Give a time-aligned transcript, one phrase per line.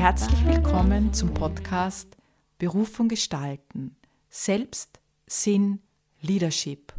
[0.00, 2.16] Herzlich willkommen zum Podcast
[2.56, 3.96] Berufung gestalten.
[4.30, 5.80] Selbst, Sinn,
[6.22, 6.94] Leadership.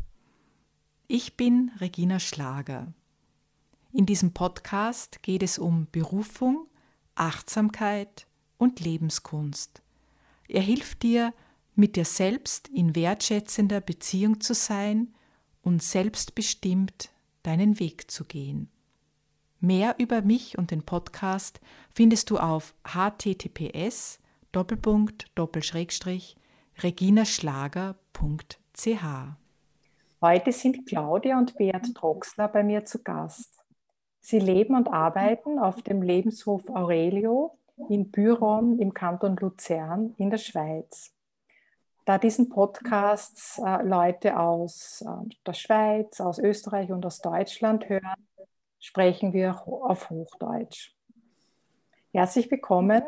[1.08, 2.94] Ich bin Regina Schlager.
[3.92, 6.68] In diesem Podcast geht es um Berufung,
[7.16, 8.28] Achtsamkeit
[8.60, 9.82] und Lebenskunst.
[10.48, 11.34] Er hilft dir,
[11.74, 15.12] mit dir selbst in wertschätzender Beziehung zu sein
[15.64, 17.10] und selbstbestimmt
[17.42, 18.70] deinen Weg zu gehen.
[19.64, 21.62] Mehr über mich und den Podcast
[21.92, 24.20] findest du auf https
[26.82, 29.04] reginaschlager.ch.
[30.20, 33.64] Heute sind Claudia und Beat Troxler bei mir zu Gast.
[34.20, 37.56] Sie leben und arbeiten auf dem Lebenshof Aurelio
[37.88, 41.14] in Büron im Kanton Luzern in der Schweiz.
[42.06, 48.16] Da diesen Podcast äh, Leute aus äh, der Schweiz, aus Österreich und aus Deutschland hören,
[48.82, 50.94] sprechen wir auf Hochdeutsch.
[52.12, 53.04] Herzlich willkommen,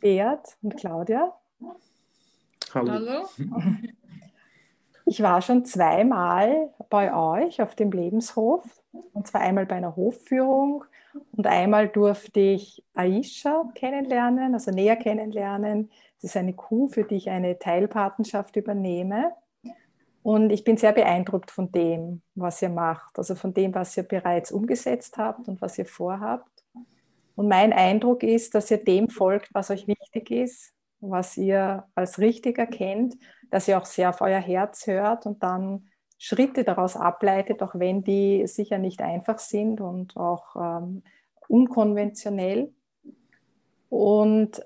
[0.00, 1.34] Beat und Claudia.
[2.72, 2.92] Hallo.
[2.92, 3.26] Hallo.
[5.04, 8.64] Ich war schon zweimal bei euch auf dem Lebenshof,
[9.12, 10.84] und zwar einmal bei einer Hofführung
[11.32, 15.90] und einmal durfte ich Aisha kennenlernen, also näher kennenlernen.
[16.18, 19.32] Es ist eine Kuh, für die ich eine Teilpatenschaft übernehme.
[20.28, 24.02] Und ich bin sehr beeindruckt von dem, was ihr macht, also von dem, was ihr
[24.02, 26.66] bereits umgesetzt habt und was ihr vorhabt.
[27.34, 32.18] Und mein Eindruck ist, dass ihr dem folgt, was euch wichtig ist, was ihr als
[32.18, 33.16] richtig erkennt,
[33.50, 38.04] dass ihr auch sehr auf euer Herz hört und dann Schritte daraus ableitet, auch wenn
[38.04, 41.04] die sicher nicht einfach sind und auch ähm,
[41.48, 42.70] unkonventionell.
[43.88, 44.60] Und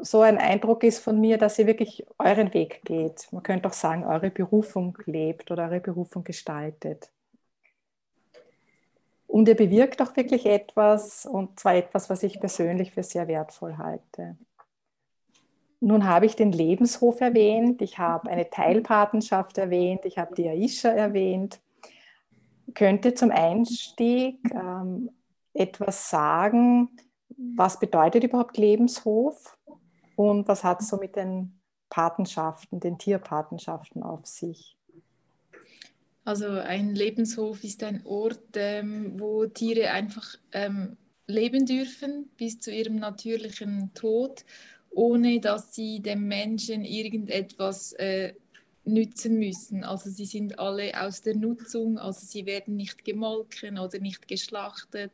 [0.00, 3.28] so ein Eindruck ist von mir, dass ihr wirklich euren Weg geht.
[3.32, 7.10] Man könnte auch sagen, eure Berufung lebt oder eure Berufung gestaltet.
[9.26, 13.78] Und ihr bewirkt auch wirklich etwas, und zwar etwas, was ich persönlich für sehr wertvoll
[13.78, 14.36] halte.
[15.80, 20.90] Nun habe ich den Lebenshof erwähnt, ich habe eine Teilpatenschaft erwähnt, ich habe die Aisha
[20.90, 21.60] erwähnt.
[22.74, 25.10] Könnte zum Einstieg ähm,
[25.54, 26.90] etwas sagen,
[27.36, 29.56] was bedeutet überhaupt Lebenshof
[30.16, 34.76] und was hat es so mit den Patenschaften, den Tierpatenschaften auf sich?
[36.24, 42.70] Also ein Lebenshof ist ein Ort, ähm, wo Tiere einfach ähm, leben dürfen bis zu
[42.70, 44.44] ihrem natürlichen Tod
[44.94, 48.34] ohne dass sie dem Menschen irgendetwas äh,
[48.84, 49.84] nützen müssen.
[49.84, 55.12] Also sie sind alle aus der Nutzung, also sie werden nicht gemolken oder nicht geschlachtet.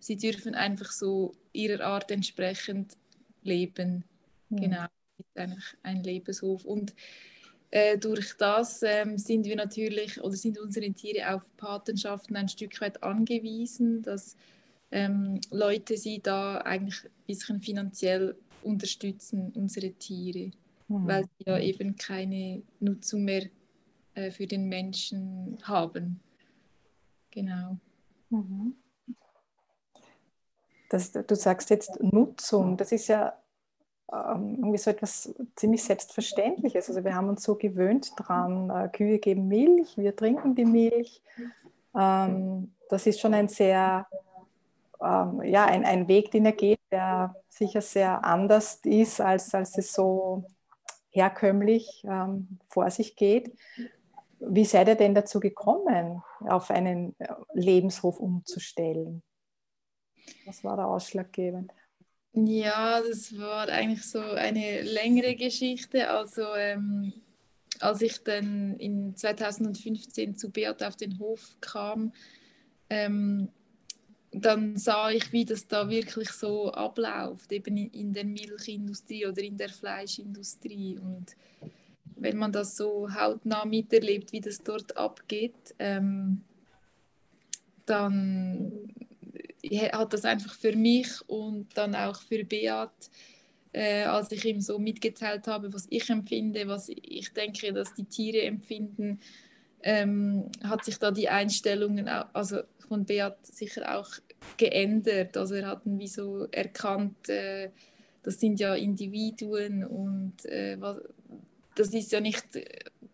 [0.00, 2.96] Sie dürfen einfach so ihrer Art entsprechend
[3.42, 4.04] leben.
[4.48, 4.56] Mhm.
[4.56, 4.86] Genau,
[5.18, 6.64] das ist eigentlich ein Lebenshof.
[6.64, 6.94] Und
[7.70, 12.80] äh, durch das ähm, sind wir natürlich oder sind unsere Tiere auf Patenschaften ein Stück
[12.80, 14.36] weit angewiesen, dass
[14.90, 20.50] ähm, Leute sie da eigentlich ein bisschen finanziell unterstützen unsere Tiere,
[20.88, 21.06] mhm.
[21.06, 23.46] weil sie ja eben keine Nutzung mehr
[24.14, 26.20] äh, für den Menschen haben.
[27.30, 27.78] Genau.
[28.30, 28.74] Mhm.
[30.90, 33.32] Das, du sagst jetzt Nutzung, das ist ja
[34.12, 36.88] ähm, irgendwie so etwas ziemlich Selbstverständliches.
[36.88, 41.22] Also wir haben uns so gewöhnt dran, äh, Kühe geben Milch, wir trinken die Milch.
[41.96, 44.08] Ähm, das ist schon ein sehr,
[45.00, 49.78] ähm, ja, ein, ein Weg, den er geht, der sicher sehr anders ist, als, als
[49.78, 50.44] es so
[51.10, 52.06] herkömmlich
[52.68, 53.56] vor sich geht.
[54.38, 57.16] Wie seid ihr denn dazu gekommen, auf einen
[57.52, 59.22] Lebenshof umzustellen?
[60.46, 61.72] Was war da ausschlaggebend?
[62.32, 66.08] Ja, das war eigentlich so eine längere Geschichte.
[66.10, 67.12] Also ähm,
[67.80, 72.12] als ich dann in 2015 zu Beat auf den Hof kam,
[72.88, 73.48] ähm,
[74.32, 79.56] dann sah ich, wie das da wirklich so abläuft, eben in der Milchindustrie oder in
[79.56, 80.98] der Fleischindustrie.
[80.98, 81.34] Und
[82.14, 86.42] wenn man das so hautnah miterlebt, wie das dort abgeht, ähm,
[87.86, 88.88] dann
[89.62, 92.90] hat das einfach für mich und dann auch für Beat,
[93.72, 98.04] äh, als ich ihm so mitgeteilt habe, was ich empfinde, was ich denke, dass die
[98.04, 99.20] Tiere empfinden,
[99.82, 104.10] ähm, hat sich da die Einstellungen, also von Beat sicher auch
[104.56, 105.36] geändert.
[105.36, 107.70] Also er hat wie so erkannt, äh,
[108.22, 110.98] das sind ja Individuen und äh, was,
[111.74, 112.44] das ist ja nicht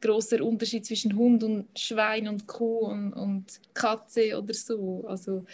[0.01, 5.05] großer Unterschied zwischen Hund und Schwein und Kuh und, und Katze oder so.
[5.07, 5.45] Also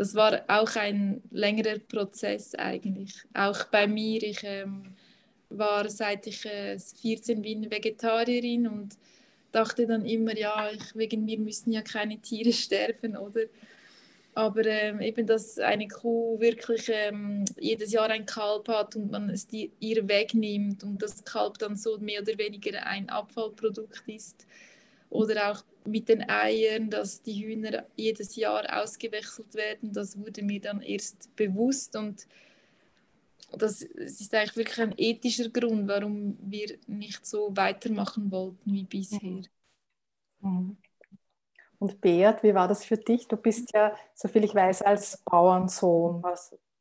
[0.00, 3.22] das war auch ein längerer Prozess eigentlich.
[3.34, 4.94] Auch bei mir, ich ähm,
[5.50, 8.96] war seit ich äh, 14 bin Vegetarierin und
[9.52, 13.42] dachte dann immer, ja, ich, wegen mir müssen ja keine Tiere sterben, oder?
[14.32, 19.28] Aber ähm, eben, dass eine Kuh wirklich ähm, jedes Jahr ein Kalb hat und man
[19.28, 24.46] es die, ihr wegnimmt und das Kalb dann so mehr oder weniger ein Abfallprodukt ist.
[25.10, 30.60] Oder auch mit den Eiern, dass die Hühner jedes Jahr ausgewechselt werden, das wurde mir
[30.60, 32.26] dann erst bewusst und
[33.52, 39.42] das ist eigentlich wirklich ein ethischer Grund, warum wir nicht so weitermachen wollten wie bisher.
[40.40, 40.76] Mhm.
[41.80, 43.26] Und Beat, wie war das für dich?
[43.26, 46.22] Du bist ja, soviel ich weiß, als Bauernsohn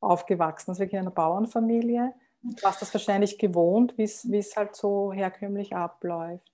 [0.02, 2.14] aufgewachsen, also wirklich in einer Bauernfamilie.
[2.44, 6.52] Du warst das wahrscheinlich gewohnt, wie es halt so herkömmlich abläuft.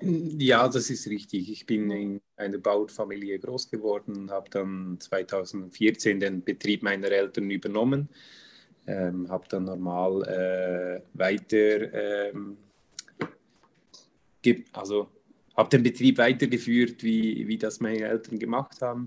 [0.00, 1.50] Ja, das ist richtig.
[1.50, 8.08] Ich bin in einer Bauernfamilie groß geworden habe dann 2014 den Betrieb meiner Eltern übernommen.
[8.86, 12.56] Ähm, habe dann normal äh, weiter, ähm,
[14.72, 15.08] also
[15.56, 19.06] habe den Betrieb weitergeführt, wie, wie das meine Eltern gemacht haben.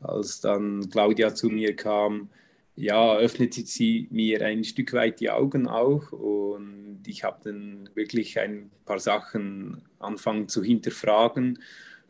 [0.00, 2.28] Als dann Claudia zu mir kam,
[2.76, 8.38] ja, öffnete sie mir ein Stück weit die Augen auch und ich habe dann wirklich
[8.38, 11.58] ein paar Sachen anfangen zu hinterfragen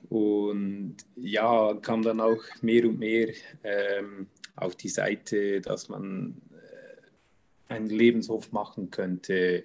[0.09, 3.29] und ja, kam dann auch mehr und mehr
[3.65, 9.65] ähm, auf die Seite, dass man äh, einen Lebenshof machen könnte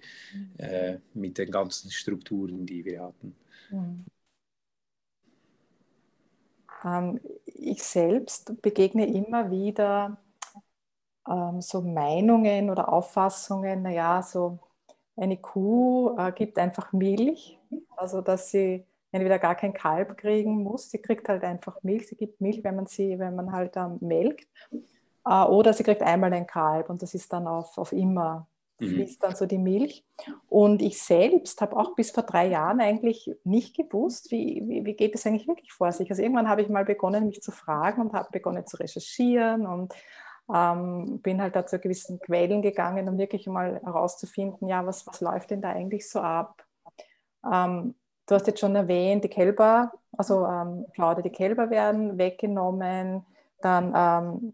[0.58, 3.36] äh, mit den ganzen Strukturen, die wir hatten.
[6.84, 10.18] Ähm, ich selbst begegne immer wieder
[11.32, 14.60] ähm, so Meinungen oder Auffassungen, naja, so
[15.16, 17.60] eine Kuh äh, gibt einfach Milch,
[17.96, 22.16] also dass sie entweder gar kein Kalb kriegen muss, sie kriegt halt einfach Milch, sie
[22.16, 24.48] gibt Milch, wenn man sie, wenn man halt ähm, melkt,
[25.26, 28.48] äh, oder sie kriegt einmal ein Kalb und das ist dann auf, auf immer
[28.82, 28.96] mhm.
[28.96, 30.06] fließt dann so die Milch.
[30.50, 34.94] Und ich selbst habe auch bis vor drei Jahren eigentlich nicht gewusst, wie, wie, wie
[34.94, 36.10] geht es eigentlich wirklich vor sich.
[36.10, 39.94] Also irgendwann habe ich mal begonnen, mich zu fragen und habe begonnen zu recherchieren und
[40.54, 45.22] ähm, bin halt da zu gewissen Quellen gegangen, um wirklich mal herauszufinden, ja, was, was
[45.22, 46.64] läuft denn da eigentlich so ab?
[47.52, 47.96] Ähm,
[48.26, 53.26] du hast jetzt schon erwähnt, die Kälber, also ähm, Claudia, die Kälber werden weggenommen,
[53.62, 54.54] dann ähm,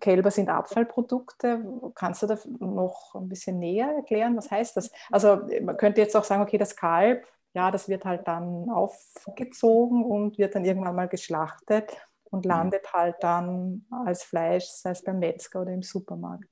[0.00, 1.64] Kälber sind Abfallprodukte.
[1.94, 4.36] Kannst du da noch ein bisschen näher erklären?
[4.36, 4.90] Was heißt das?
[5.10, 10.04] Also man könnte jetzt auch sagen, okay, das Kalb, ja, das wird halt dann aufgezogen
[10.04, 11.96] und wird dann irgendwann mal geschlachtet
[12.34, 16.48] und landet halt dann als Fleisch, sei es beim Metzger oder im Supermarkt.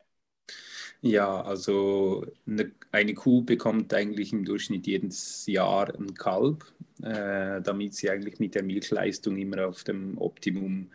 [1.01, 6.65] Ja, also eine, eine, Kuh bekommt eigentlich im Durchschnitt jedes Jahr ein Kalb,
[7.03, 10.91] äh, damit sie eigentlich mit der Milchleistung immer auf dem Optimum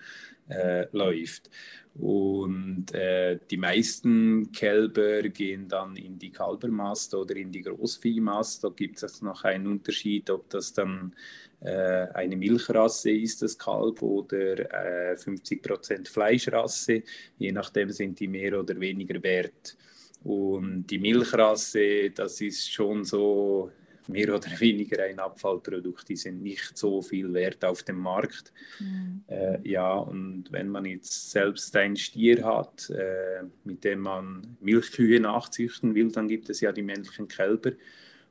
[0.48, 1.50] äh, läuft.
[1.94, 8.64] Und äh, die meisten Kälber gehen dann in die Kalbermast oder in die Großviehmast.
[8.64, 11.16] Da gibt es noch einen Unterschied, ob das dann
[11.60, 17.04] eine Milchrasse ist, das Kalb, oder äh, 50% Fleischrasse.
[17.38, 19.76] Je nachdem sind die mehr oder weniger wert.
[20.24, 23.72] Und die Milchrasse, das ist schon so
[24.08, 26.08] mehr oder weniger ein Abfallprodukt.
[26.10, 28.52] Die sind nicht so viel wert auf dem Markt.
[28.80, 29.24] Mhm.
[29.28, 35.20] Äh, ja, und wenn man jetzt selbst einen Stier hat, äh, mit dem man Milchkühe
[35.20, 37.72] nachzüchten will, dann gibt es ja die männlichen Kälber.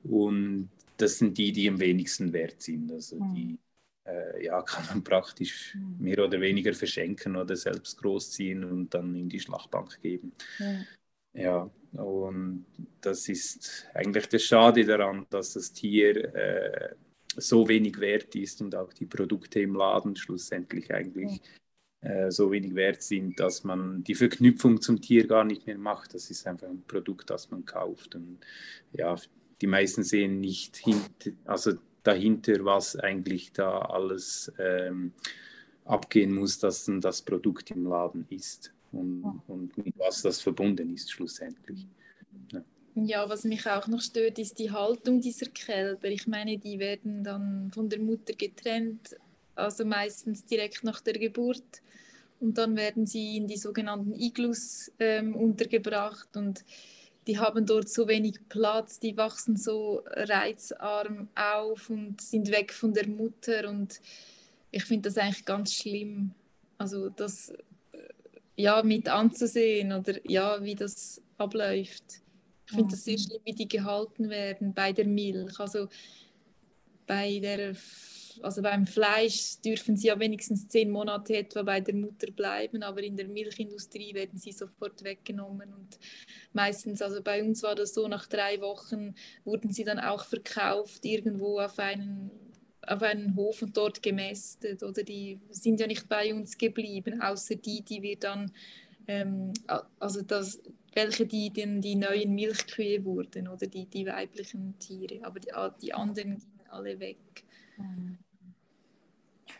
[0.03, 2.91] Und das sind die, die am wenigsten wert sind.
[2.93, 3.35] Also mhm.
[3.35, 3.59] die
[4.07, 5.97] äh, ja, kann man praktisch mhm.
[5.99, 10.33] mehr oder weniger verschenken oder selbst großziehen und dann in die Schlachtbank geben.
[10.59, 10.87] Mhm.
[11.35, 12.65] Ja, und
[13.01, 16.95] das ist eigentlich das Schade daran, dass das Tier äh,
[17.37, 21.43] so wenig wert ist und auch die Produkte im Laden schlussendlich eigentlich
[22.01, 26.15] äh, so wenig wert sind, dass man die Verknüpfung zum Tier gar nicht mehr macht.
[26.15, 28.15] Das ist einfach ein Produkt, das man kauft.
[28.15, 28.39] Und
[28.93, 29.17] ja,
[29.61, 31.73] die meisten sehen nicht hint also
[32.03, 35.13] dahinter, was eigentlich da alles ähm,
[35.85, 40.93] abgehen muss, dass dann das Produkt im Laden ist und, und mit was das verbunden
[40.93, 41.87] ist schlussendlich.
[42.53, 42.63] Ja.
[42.95, 43.29] ja.
[43.29, 46.09] was mich auch noch stört, ist die Haltung dieser Kälber.
[46.09, 49.17] Ich meine, die werden dann von der Mutter getrennt,
[49.55, 51.83] also meistens direkt nach der Geburt.
[52.39, 56.65] Und dann werden sie in die sogenannten Iglus ähm, untergebracht und
[57.27, 62.95] die haben dort so wenig Platz, die wachsen so reizarm auf und sind weg von
[62.95, 64.01] der Mutter und
[64.71, 66.33] ich finde das eigentlich ganz schlimm.
[66.79, 67.53] Also das
[68.57, 72.05] ja, mit anzusehen oder ja, wie das abläuft.
[72.67, 75.61] Ich finde das sehr schlimm, wie die gehalten werden bei der Milch.
[75.61, 75.89] Also
[77.07, 77.75] bei der
[78.43, 83.03] also beim Fleisch dürfen sie ja wenigstens zehn Monate etwa bei der Mutter bleiben, aber
[83.03, 85.99] in der Milchindustrie werden sie sofort weggenommen und
[86.53, 89.15] meistens, also bei uns war das so, nach drei Wochen
[89.45, 92.31] wurden sie dann auch verkauft irgendwo auf einen
[92.89, 97.57] auf einen Hof und dort gemästet oder die sind ja nicht bei uns geblieben, außer
[97.57, 98.53] die, die wir dann,
[99.09, 99.53] ähm,
[99.99, 100.63] also das,
[100.95, 105.51] welche die, die, die neuen Milchkühe wurden oder die, die weiblichen Tiere, aber die,
[105.83, 107.19] die anderen gingen alle weg.
[107.77, 108.19] Mhm.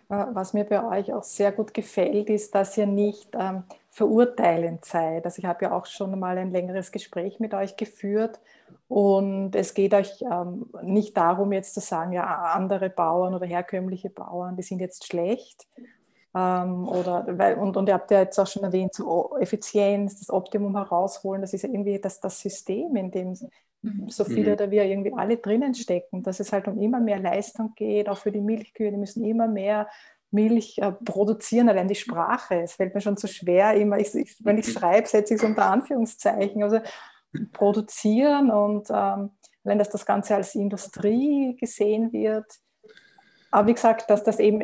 [0.09, 5.25] Was mir bei euch auch sehr gut gefällt, ist, dass ihr nicht ähm, verurteilend seid.
[5.25, 8.39] Also ich habe ja auch schon mal ein längeres Gespräch mit euch geführt
[8.89, 14.11] und es geht euch ähm, nicht darum, jetzt zu sagen, ja, andere Bauern oder herkömmliche
[14.11, 15.67] Bauern, die sind jetzt schlecht.
[16.37, 20.31] Ähm, oder, weil, und, und ihr habt ja jetzt auch schon erwähnt, so Effizienz, das
[20.31, 23.37] Optimum herausholen, das ist ja irgendwie das, das System, in dem.
[24.09, 24.57] So viele mhm.
[24.57, 28.19] da wir irgendwie alle drinnen stecken, dass es halt um immer mehr Leistung geht, auch
[28.19, 29.89] für die Milchkühe, die müssen immer mehr
[30.31, 32.61] Milch äh, produzieren, allein die Sprache.
[32.63, 35.47] Es fällt mir schon zu schwer, immer, ich, ich, wenn ich schreibe, setze ich es
[35.47, 36.63] unter Anführungszeichen.
[36.63, 36.81] Also
[37.53, 39.31] produzieren und ähm,
[39.65, 42.47] wenn das das Ganze als Industrie gesehen wird.
[43.51, 44.63] Aber wie gesagt, dass das eben,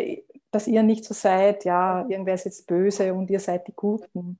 [0.50, 4.38] dass ihr nicht so seid, ja, irgendwer ist jetzt böse und ihr seid die Guten.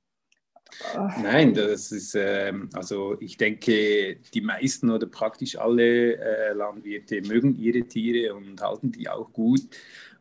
[1.21, 7.57] Nein, das ist, äh, also ich denke, die meisten oder praktisch alle äh, Landwirte mögen
[7.57, 9.61] ihre Tiere und halten die auch gut.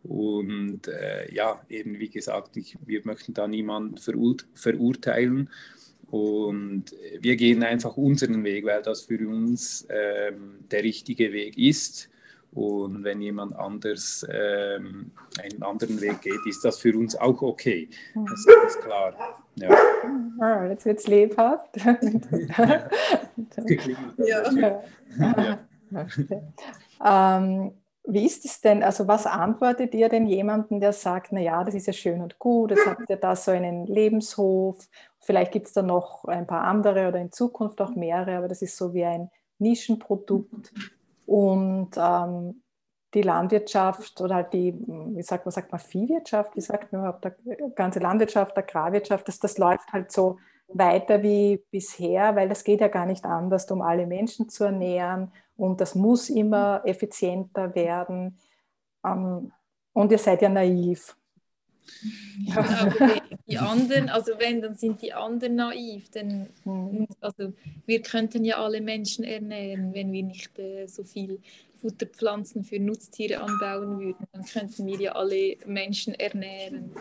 [0.03, 3.99] Und äh, ja, eben wie gesagt, ich, wir möchten da niemanden
[4.55, 5.49] verurteilen.
[6.11, 12.11] Und wir gehen einfach unseren Weg, weil das für uns ähm, der richtige Weg ist.
[12.53, 15.11] Und wenn jemand anders ähm,
[15.43, 17.89] einen anderen Weg geht, ist das für uns auch okay.
[18.15, 19.42] Das ist klar.
[19.57, 19.71] Ja.
[20.41, 21.77] Oh, jetzt wird es lebhaft.
[22.57, 22.89] ja.
[24.19, 24.83] ja.
[25.21, 25.59] ja.
[27.05, 27.73] Ähm,
[28.05, 31.87] wie ist es denn, also was antwortet ihr denn jemandem, der sagt, naja, das ist
[31.87, 34.89] ja schön und gut, jetzt habt ihr da so einen Lebenshof,
[35.21, 38.63] vielleicht gibt es da noch ein paar andere oder in Zukunft auch mehrere, aber das
[38.63, 40.73] ist so wie ein Nischenprodukt
[41.27, 42.62] und ähm,
[43.15, 47.25] die Landwirtschaft oder halt die, wie sagt man, sagt man Viehwirtschaft, wie sagt man überhaupt,
[47.25, 50.39] die ganze Landwirtschaft, Agrarwirtschaft, das, das läuft halt so
[50.69, 55.31] weiter wie bisher, weil das geht ja gar nicht anders, um alle Menschen zu ernähren
[55.57, 58.39] und das muss immer effizienter werden.
[59.05, 59.53] Ähm,
[59.93, 61.15] und ihr seid ja naiv.
[62.45, 62.89] Ja,
[63.47, 66.11] die anderen, also wenn, dann sind die anderen naiv.
[66.11, 67.07] Denn, hm.
[67.21, 67.53] also,
[67.87, 71.41] wir könnten ja alle Menschen ernähren, wenn wir nicht äh, so viel
[71.83, 74.27] Futterpflanzen für Nutztiere anbauen würden.
[74.33, 76.93] Dann könnten wir ja alle Menschen ernähren.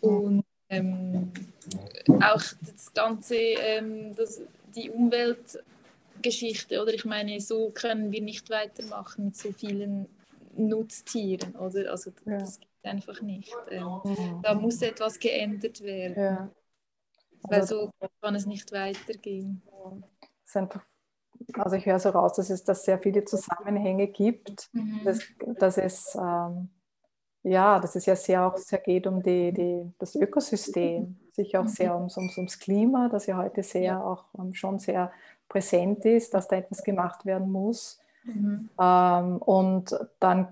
[0.00, 1.30] Und ähm,
[2.08, 4.40] auch das ganze, ähm, das,
[4.74, 5.62] die Umwelt
[6.22, 6.94] Geschichte, oder?
[6.94, 10.08] Ich meine, so können wir nicht weitermachen mit so vielen
[10.56, 11.90] Nutztieren, oder?
[11.90, 12.38] Also ja.
[12.38, 13.54] das geht einfach nicht.
[13.70, 14.40] Ähm, mhm.
[14.42, 16.20] Da muss etwas geändert werden.
[16.20, 16.50] Ja.
[17.42, 19.62] Weil so kann es nicht weitergehen.
[20.44, 20.84] Es einfach,
[21.54, 25.00] also ich höre so raus, dass es da sehr viele Zusammenhänge gibt, mhm.
[25.04, 25.20] dass,
[25.58, 26.68] dass es ähm,
[27.42, 31.68] ja, dass es ja sehr auch sehr geht um die, die, das Ökosystem, sich auch
[31.68, 34.02] sehr ums, ums, ums Klima, das ja heute sehr ja.
[34.02, 35.12] auch um, schon sehr
[35.48, 38.00] präsent ist, dass da etwas gemacht werden muss.
[38.24, 38.68] Mhm.
[38.78, 40.48] Ähm, und dann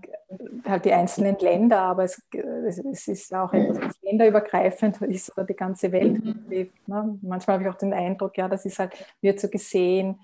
[0.65, 5.55] halt die einzelnen Länder, aber es, es ist auch etwas, was länderübergreifend ist oder die
[5.55, 6.47] ganze Welt mhm.
[6.49, 6.89] betrifft.
[6.89, 7.19] Ne?
[7.23, 10.19] Manchmal habe ich auch den Eindruck, ja, das ist halt, wird so gesehen,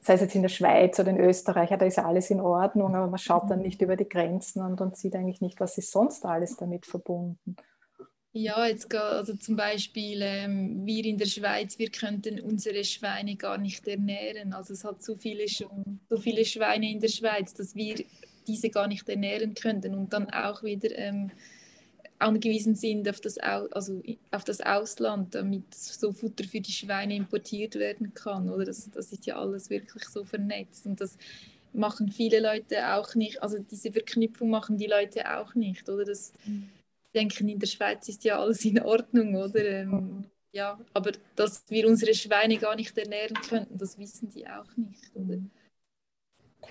[0.00, 2.94] sei es jetzt in der Schweiz oder in Österreich, da ist ja alles in Ordnung,
[2.94, 3.66] aber man schaut dann mhm.
[3.66, 7.56] nicht über die Grenzen und, und sieht eigentlich nicht, was ist sonst alles damit verbunden.
[8.32, 13.58] Ja, jetzt also zum Beispiel ähm, wir in der Schweiz, wir könnten unsere Schweine gar
[13.58, 14.52] nicht ernähren.
[14.52, 17.96] Also es hat so viele, so viele Schweine in der Schweiz, dass wir
[18.46, 21.32] diese gar nicht ernähren könnten und dann auch wieder ähm,
[22.20, 27.76] angewiesen sind auf das, also auf das Ausland, damit so Futter für die Schweine importiert
[27.76, 28.48] werden kann.
[28.50, 31.16] Oder das, das ist ja alles wirklich so vernetzt und das
[31.72, 33.42] machen viele Leute auch nicht.
[33.42, 35.88] Also diese Verknüpfung machen die Leute auch nicht.
[35.88, 36.68] Oder das mhm
[37.14, 39.64] denken, in der Schweiz ist ja alles in Ordnung, oder?
[39.64, 44.76] Ähm, ja, aber dass wir unsere Schweine gar nicht ernähren könnten, das wissen die auch
[44.76, 45.38] nicht, oder?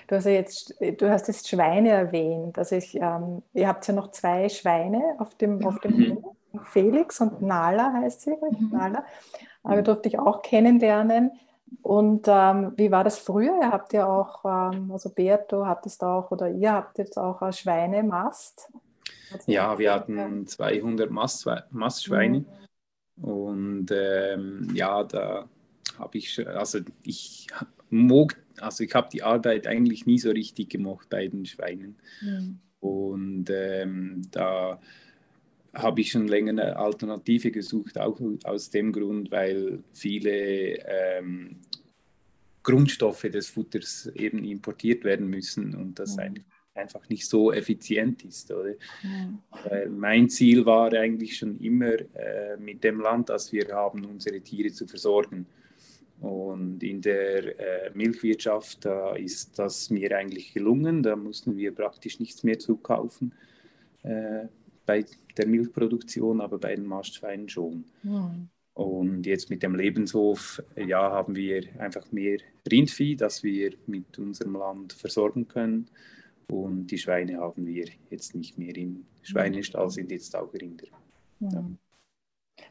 [0.10, 2.58] Du hast, ja jetzt, du hast jetzt Schweine erwähnt.
[2.58, 6.26] Also ich, ähm, ihr habt ja noch zwei Schweine auf dem, auf dem mhm.
[6.64, 8.70] Felix und Nala heißt sie, mhm.
[8.72, 9.06] Nala.
[9.62, 11.30] Aber durfte ich auch kennenlernen.
[11.84, 13.60] Und ähm, wie war das früher?
[13.62, 17.44] Ihr habt ja auch, ähm, also Berto hat es auch, oder ihr habt jetzt auch
[17.44, 18.68] eine Schweinemast.
[19.46, 22.46] Ja, wir hatten 200 Mastschweine
[23.22, 25.48] und ähm, ja, da
[26.00, 27.46] habe ich, also ich
[27.92, 32.60] mog, also ich habe die Arbeit eigentlich nie so richtig gemocht bei den Schweinen mhm.
[32.80, 34.80] und ähm, da
[35.74, 41.58] habe ich schon länger eine Alternative gesucht, auch aus dem Grund, weil viele ähm,
[42.64, 46.24] Grundstoffe des Futters eben importiert werden müssen und das mhm.
[46.24, 46.44] einfach
[46.80, 48.52] einfach nicht so effizient ist.
[48.52, 48.74] Oder?
[49.04, 50.00] Mhm.
[50.00, 54.72] mein Ziel war eigentlich schon immer äh, mit dem Land, das wir haben, unsere Tiere
[54.72, 55.46] zu versorgen.
[56.22, 61.02] Und in der äh, Milchwirtschaft da ist das mir eigentlich gelungen.
[61.02, 63.34] Da mussten wir praktisch nichts mehr zukaufen
[64.04, 64.48] äh,
[64.86, 65.06] bei
[65.38, 67.86] der Milchproduktion, aber bei den Mastschweinen schon.
[68.04, 68.50] Mhm.
[68.74, 74.54] Und jetzt mit dem Lebenshof, ja, haben wir einfach mehr Rindvieh, das wir mit unserem
[74.54, 75.90] Land versorgen können.
[76.50, 80.88] Und die Schweine haben wir jetzt nicht mehr im Schweinestall, sind jetzt auch Rinder.
[81.40, 81.66] Ja.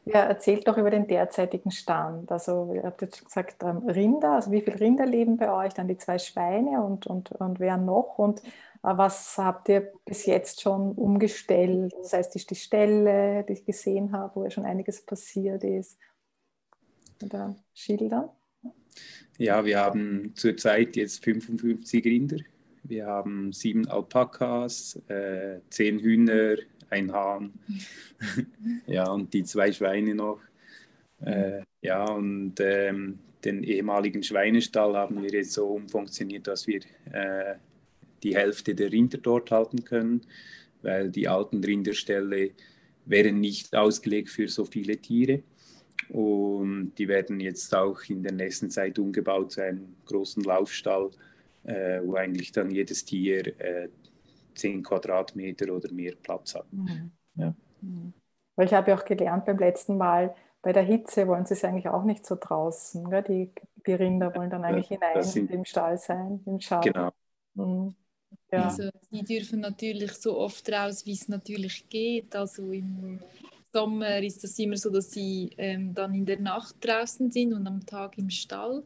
[0.05, 2.31] Ja, erzählt doch über den derzeitigen Stand.
[2.31, 5.87] Also, ihr habt jetzt gesagt, ähm, Rinder, also wie viele Rinder leben bei euch, dann
[5.87, 8.17] die zwei Schweine und, und, und wer noch?
[8.17, 8.43] Und äh,
[8.81, 11.93] was habt ihr bis jetzt schon umgestellt?
[12.01, 15.97] Das heißt, die, die Stelle, die ich gesehen habe, wo ja schon einiges passiert ist.
[17.23, 18.29] Oder schildern?
[19.37, 22.37] Ja, wir haben zurzeit jetzt 55 Rinder.
[22.83, 26.55] Wir haben sieben Alpakas, äh, zehn Hühner,
[26.89, 27.53] ein Hahn,
[28.87, 30.39] ja, und die zwei Schweine noch.
[31.21, 36.81] Äh, ja, und ähm, den ehemaligen Schweinestall haben wir jetzt so umfunktioniert, dass wir
[37.11, 37.55] äh,
[38.23, 40.21] die Hälfte der Rinder dort halten können,
[40.81, 42.51] weil die alten Rinderställe
[43.05, 45.43] wären nicht ausgelegt für so viele Tiere.
[46.09, 51.11] Und die werden jetzt auch in der nächsten Zeit umgebaut zu einem großen Laufstall,
[51.63, 53.89] äh, wo eigentlich dann jedes Tier äh,
[54.59, 56.71] 10 Quadratmeter oder mehr Platz hat.
[56.71, 57.11] Mhm.
[57.35, 57.55] Ja.
[57.81, 58.13] Mhm.
[58.55, 61.63] Weil ich habe ja auch gelernt beim letzten Mal, bei der Hitze wollen sie es
[61.63, 63.09] eigentlich auch nicht so draußen.
[63.09, 63.23] Gell?
[63.23, 63.51] Die,
[63.87, 66.91] die Rinder wollen dann eigentlich hinein sind, im Stall sein, im Schaden.
[66.91, 67.11] Genau.
[67.53, 67.95] Mhm.
[68.51, 68.65] Ja.
[68.65, 72.35] Also, die dürfen natürlich so oft raus, wie es natürlich geht.
[72.35, 73.19] Also im
[73.71, 77.65] Sommer ist das immer so, dass sie ähm, dann in der Nacht draußen sind und
[77.67, 78.83] am Tag im Stall.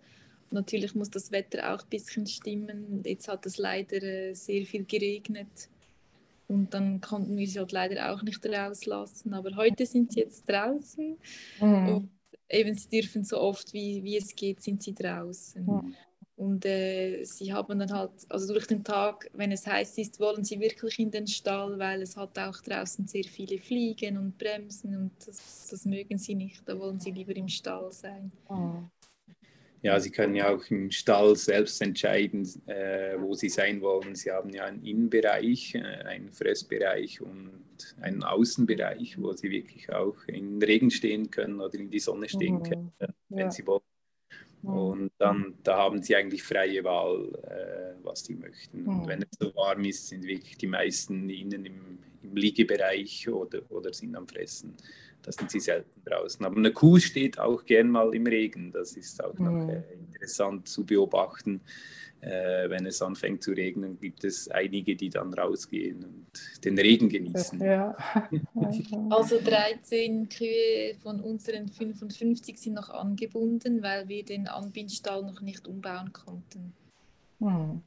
[0.54, 3.02] Natürlich muss das Wetter auch ein bisschen stimmen.
[3.04, 5.70] Jetzt hat es leider äh, sehr viel geregnet
[6.48, 9.34] und dann konnten wir sie halt leider auch nicht rauslassen.
[9.34, 11.18] Aber heute sind sie jetzt draußen
[11.60, 11.88] mhm.
[11.88, 12.10] und
[12.50, 15.66] eben sie dürfen so oft wie, wie es geht, sind sie draußen.
[15.66, 15.96] Mhm.
[16.36, 20.44] Und äh, sie haben dann halt, also durch den Tag, wenn es heiß ist, wollen
[20.44, 24.96] sie wirklich in den Stall, weil es hat auch draußen sehr viele Fliegen und Bremsen
[24.96, 26.62] und das, das mögen sie nicht.
[26.68, 28.32] Da wollen sie lieber im Stall sein.
[28.50, 28.90] Mhm
[29.84, 34.16] ja, sie können ja auch im Stall selbst entscheiden, äh, wo sie sein wollen.
[34.16, 37.62] Sie haben ja einen Innenbereich, äh, einen Fressbereich und
[38.00, 42.60] einen Außenbereich, wo sie wirklich auch im Regen stehen können oder in die Sonne stehen
[42.60, 42.64] mhm.
[42.64, 42.92] können,
[43.28, 43.52] wenn ja.
[43.52, 43.82] sie wollen.
[44.62, 44.70] Mhm.
[44.70, 48.88] Und dann da haben sie eigentlich freie Wahl, äh, was sie möchten.
[48.88, 49.08] Und mhm.
[49.08, 53.92] wenn es so warm ist, sind wirklich die meisten innen im, im Liegebereich oder, oder
[53.92, 54.78] sind am Fressen
[55.24, 56.46] da sind sie selten draußen.
[56.46, 58.72] Aber eine Kuh steht auch gern mal im Regen.
[58.72, 59.70] Das ist auch noch mhm.
[59.70, 61.62] äh, interessant zu beobachten.
[62.22, 67.10] Äh, wenn es anfängt zu regnen, gibt es einige, die dann rausgehen und den Regen
[67.10, 67.60] genießen.
[67.60, 67.98] Ja.
[69.10, 75.68] also 13 Kühe von unseren 55 sind noch angebunden, weil wir den Anbindstall noch nicht
[75.68, 76.72] umbauen konnten.
[77.40, 77.82] Mhm.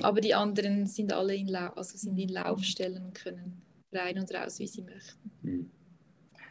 [0.00, 3.60] Aber die anderen sind alle in, Lau also sind in Laufstellen und können
[3.92, 5.30] rein und raus, wie sie möchten.
[5.42, 5.70] Mhm.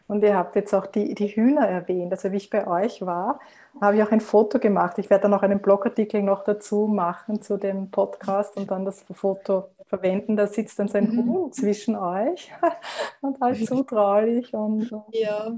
[0.08, 2.12] Und ihr habt jetzt auch die, die Hühner erwähnt.
[2.12, 3.40] Also wie ich bei euch war,
[3.80, 4.98] habe ich auch ein Foto gemacht.
[5.00, 9.06] Ich werde dann auch einen Blogartikel noch dazu machen zu dem Podcast und dann das
[9.12, 10.36] Foto verwenden.
[10.36, 11.26] Da sitzt dann so ein mhm.
[11.26, 12.52] Huhn zwischen euch
[13.22, 15.58] und halt zutraulich und, ja.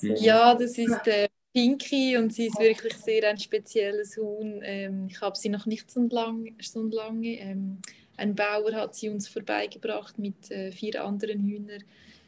[0.00, 4.60] ja, das ist der Pinky und sie ist wirklich sehr ein spezielles Huhn.
[4.62, 6.52] Ähm, ich habe sie noch nicht so lange.
[6.60, 7.38] So lange.
[7.40, 7.78] Ähm,
[8.16, 11.82] ein Bauer hat sie uns vorbeigebracht mit äh, vier anderen Hühnern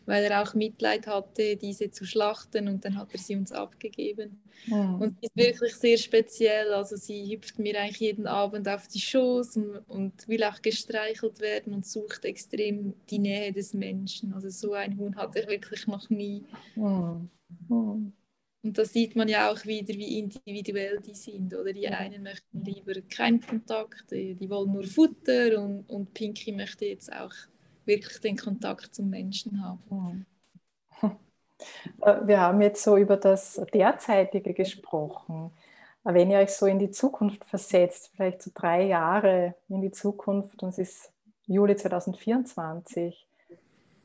[0.06, 4.42] weil er auch Mitleid hatte, diese zu schlachten und dann hat er sie uns abgegeben.
[4.66, 4.94] Mhm.
[5.00, 9.00] Und sie ist wirklich sehr speziell, also sie hüpft mir eigentlich jeden Abend auf die
[9.00, 14.32] Schoß und, und, will auch gestreichelt werden und sucht extrem die Nähe des Menschen.
[14.32, 16.44] Also so ein Huhn hatte ich wirklich noch nie.
[16.76, 17.28] Mhm.
[17.68, 18.12] Mhm.
[18.64, 21.54] Und da sieht man ja auch wieder, wie individuell die sind.
[21.54, 26.50] Oder die einen möchten lieber keinen Kontakt, die, die wollen nur Futter und, und Pinky
[26.50, 27.34] möchte jetzt auch
[27.86, 30.26] wirklich den Kontakt zum Menschen haben.
[32.24, 35.50] Wir haben jetzt so über das Derzeitige gesprochen.
[36.02, 40.62] Wenn ihr euch so in die Zukunft versetzt, vielleicht so drei Jahre in die Zukunft
[40.62, 41.12] und es ist
[41.46, 43.26] Juli 2024,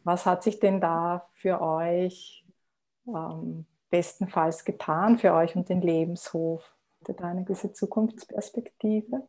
[0.03, 2.45] was hat sich denn da für euch
[3.07, 6.73] ähm, bestenfalls getan, für euch und den Lebenshof?
[6.99, 9.27] Habt ihr da eine gewisse Zukunftsperspektive?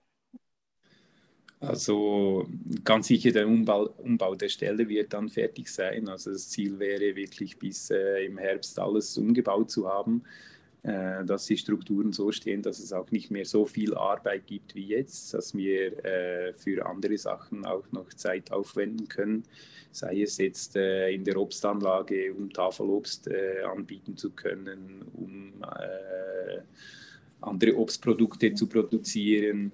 [1.61, 2.49] Also
[2.85, 6.09] ganz sicher der Umbau, Umbau der Stelle wird dann fertig sein.
[6.09, 10.23] Also das Ziel wäre wirklich bis äh, im Herbst alles umgebaut zu haben.
[10.83, 14.75] äh, dass die Strukturen so stehen, dass es auch nicht mehr so viel Arbeit gibt
[14.75, 19.44] wie jetzt, dass wir äh, für andere Sachen auch noch Zeit aufwenden können,
[19.92, 26.62] sei es jetzt äh, in der Obstanlage, um Tafelobst äh, anbieten zu können, um äh,
[27.42, 29.73] andere Obstprodukte zu produzieren,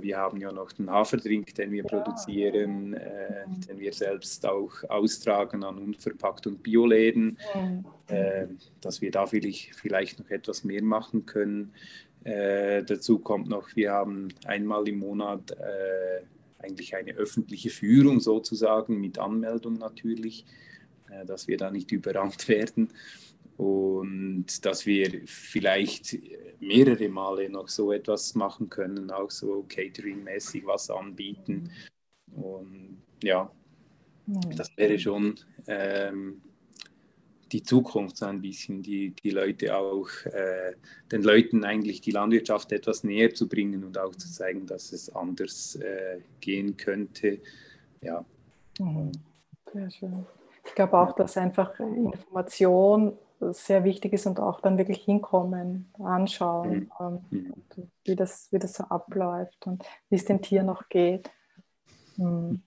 [0.00, 5.64] wir haben ja noch den Haferdrink, den wir produzieren, äh, den wir selbst auch austragen
[5.64, 7.38] an unverpackt und Bioläden,
[8.06, 8.46] äh,
[8.80, 11.72] dass wir da vielleicht, vielleicht noch etwas mehr machen können.
[12.24, 16.22] Äh, dazu kommt noch, wir haben einmal im Monat äh,
[16.58, 20.44] eigentlich eine öffentliche Führung sozusagen mit Anmeldung natürlich,
[21.10, 22.90] äh, dass wir da nicht überrannt werden
[23.58, 26.16] und dass wir vielleicht
[26.60, 31.68] mehrere Male noch so etwas machen können, auch so Catering-mäßig was anbieten.
[32.36, 33.50] Und ja,
[34.56, 35.34] das wäre schon
[35.66, 36.40] ähm,
[37.50, 40.74] die Zukunft so ein bisschen, die, die Leute auch, äh,
[41.10, 45.12] den Leuten eigentlich die Landwirtschaft etwas näher zu bringen und auch zu zeigen, dass es
[45.16, 47.40] anders äh, gehen könnte.
[48.02, 48.24] Ja.
[48.78, 49.10] Mhm.
[49.72, 50.26] Sehr schön.
[50.64, 56.90] Ich glaube auch, dass einfach Information sehr wichtig ist und auch dann wirklich hinkommen, anschauen,
[56.98, 57.22] mhm.
[57.30, 61.30] ähm, wie, das, wie das so abläuft und wie es den Tieren noch geht.
[62.16, 62.62] Mhm.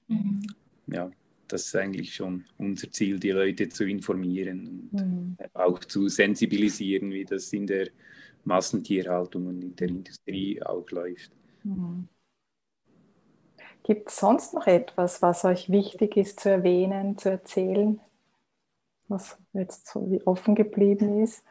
[0.88, 1.12] Ja,
[1.48, 5.38] das ist eigentlich schon unser Ziel, die Leute zu informieren und mhm.
[5.54, 7.90] auch zu sensibilisieren, wie das in der
[8.44, 11.32] Massentierhaltung und in der Industrie auch läuft.
[11.64, 12.08] Mhm.
[13.84, 18.00] Gibt es sonst noch etwas, was euch wichtig ist zu erwähnen, zu erzählen?
[19.12, 21.44] Was jetzt so wie offen geblieben ist.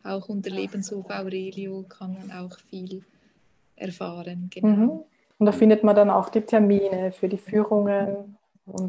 [0.04, 3.02] auch unter Lebenshof Aurelio kann man auch viel
[3.76, 4.50] erfahren.
[4.52, 4.68] Genau.
[4.68, 4.90] Mhm.
[5.38, 8.36] Und da findet man dann auch die Termine für die Führungen.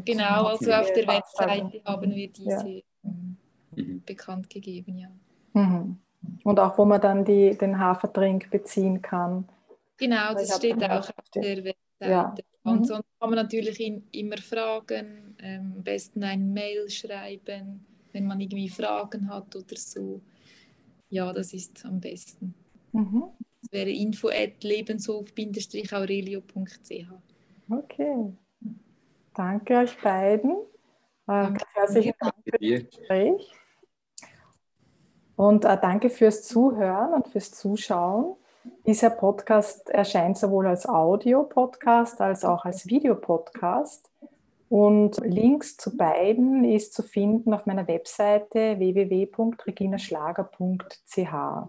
[0.04, 2.82] genau, also auf der Webseite haben wir diese ja.
[3.02, 4.02] Mhm.
[4.04, 5.08] bekannt gegeben, ja.
[5.54, 5.98] Mhm.
[6.44, 9.48] Und auch wo man dann die, den Hafertrink beziehen kann.
[9.96, 11.76] Genau, das steht auch auf der Webseite.
[12.00, 12.34] Ja.
[12.62, 12.84] Und mhm.
[12.84, 18.38] sonst kann man natürlich ihn immer fragen, ähm, am besten ein Mail schreiben, wenn man
[18.40, 20.20] irgendwie Fragen hat oder so.
[21.08, 22.54] Ja, das ist am besten.
[22.92, 23.24] Mhm.
[23.62, 27.06] Das wäre info at lebenshof-aurelio.ch.
[27.68, 28.32] Okay.
[29.34, 30.56] Danke euch beiden.
[31.26, 33.52] Äh, herzlichen Dank für das Gespräch.
[35.36, 38.36] Und äh, danke fürs Zuhören und fürs Zuschauen.
[38.86, 44.10] Dieser Podcast erscheint sowohl als Audio-Podcast als auch als Videopodcast.
[44.68, 51.68] Und Links zu beiden ist zu finden auf meiner Webseite www.reginaschlager.ch.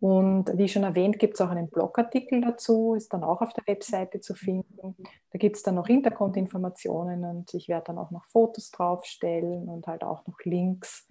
[0.00, 3.66] Und wie schon erwähnt, gibt es auch einen Blogartikel dazu, ist dann auch auf der
[3.66, 4.96] Webseite zu finden.
[5.30, 9.86] Da gibt es dann noch Hintergrundinformationen und ich werde dann auch noch Fotos draufstellen und
[9.86, 11.06] halt auch noch Links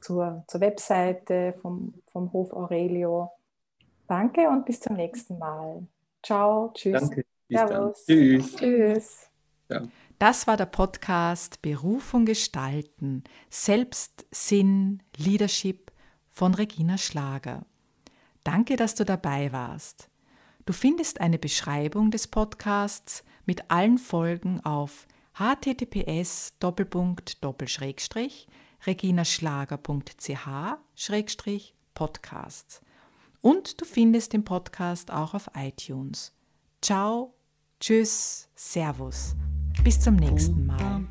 [0.00, 3.30] zur, zur Webseite vom, vom Hof Aurelio.
[4.06, 5.86] Danke und bis zum nächsten Mal.
[6.22, 7.00] Ciao, tschüss.
[7.00, 7.24] Danke.
[7.48, 8.04] Servus.
[8.06, 8.56] Tschüss.
[8.56, 9.30] Tschüss.
[9.68, 9.82] Ja.
[10.18, 15.92] Das war der Podcast Berufung gestalten, Selbstsinn, Leadership
[16.30, 17.66] von Regina Schlager.
[18.44, 20.08] Danke, dass du dabei warst.
[20.64, 26.54] Du findest eine Beschreibung des Podcasts mit allen Folgen auf https
[28.86, 30.48] reginaschlager.ch
[31.94, 32.80] podcasts
[33.46, 36.32] und du findest den Podcast auch auf iTunes.
[36.82, 37.34] Ciao,
[37.78, 39.36] tschüss, Servus.
[39.84, 41.06] Bis zum nächsten Mal.